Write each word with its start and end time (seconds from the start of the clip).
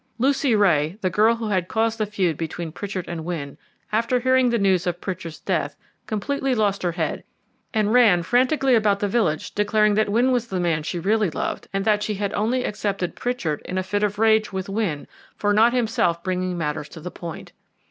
Lucy 0.17 0.55
Ray, 0.55 0.97
the 1.01 1.11
girl 1.11 1.35
who 1.35 1.49
had 1.49 1.67
caused 1.67 1.99
the 1.99 2.07
feud 2.07 2.35
between 2.35 2.71
Pritchard 2.71 3.07
and 3.07 3.23
Wynne, 3.23 3.59
after 3.91 4.19
hearing 4.19 4.49
the 4.49 4.57
news 4.57 4.87
of 4.87 4.99
Pritchard's 4.99 5.39
death, 5.39 5.75
completely 6.07 6.55
lost 6.55 6.81
her 6.81 6.93
head, 6.93 7.23
and 7.71 7.93
ran 7.93 8.23
frantically 8.23 8.73
about 8.73 8.99
the 8.99 9.07
village 9.07 9.53
declaring 9.53 9.93
that 9.93 10.09
Wynne 10.09 10.31
was 10.31 10.47
the 10.47 10.59
man 10.59 10.81
she 10.81 10.97
really 10.97 11.29
loved, 11.29 11.67
and 11.71 11.85
that 11.85 12.01
she 12.01 12.15
had 12.15 12.33
only 12.33 12.63
accepted 12.63 13.15
Pritchard 13.15 13.61
in 13.63 13.77
a 13.77 13.83
fit 13.83 14.01
of 14.01 14.17
rage 14.17 14.51
with 14.51 14.67
Wynne 14.67 15.07
for 15.35 15.53
not 15.53 15.71
himself 15.71 16.23
bringing 16.23 16.57
matters 16.57 16.89
to 16.89 16.99
the 16.99 17.11
point. 17.11 17.51